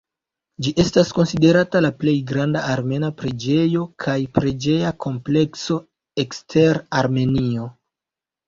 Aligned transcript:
Ĝi 0.65 0.71
estas 0.83 1.11
konsiderata 1.17 1.81
la 1.85 1.91
plej 2.03 2.13
granda 2.31 2.63
armena 2.77 3.11
preĝejo 3.19 3.85
kaj 4.07 4.17
preĝeja 4.39 4.95
komplekso 5.07 5.81
ekster 6.25 6.81
Armenio. 7.05 7.69